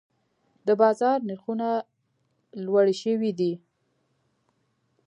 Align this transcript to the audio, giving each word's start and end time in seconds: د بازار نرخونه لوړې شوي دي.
د 0.67 0.69
بازار 0.81 1.17
نرخونه 1.27 1.69
لوړې 2.65 2.95
شوي 3.03 3.31
دي. 3.39 3.53